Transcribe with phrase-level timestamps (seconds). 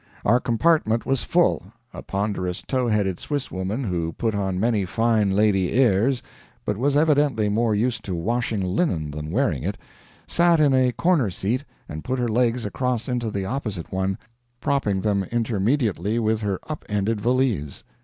[0.25, 1.73] Our compartment was full.
[1.93, 6.23] A ponderous tow headed Swiss woman, who put on many fine lady airs,
[6.65, 9.77] but was evidently more used to washing linen than wearing it,
[10.25, 14.17] sat in a corner seat and put her legs across into the opposite one,
[14.59, 17.83] propping them intermediately with her up ended valise.